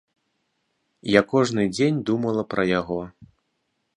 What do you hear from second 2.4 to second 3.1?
пра яго.